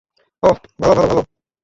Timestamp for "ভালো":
0.79-0.93, 0.93-1.07, 1.09-1.21